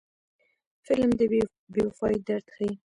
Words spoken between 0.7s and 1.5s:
فلم د بې